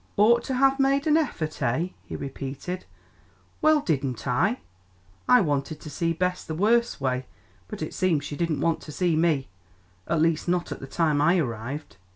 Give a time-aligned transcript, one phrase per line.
[0.17, 2.85] "Ought to have made an effort eh?" he repeated.
[3.61, 4.57] "Well, didn't I?
[5.29, 7.27] I wanted to see Bess the worst way,
[7.67, 9.47] but it seems she didn't want to see me
[10.07, 11.97] at least not at the time I arrived.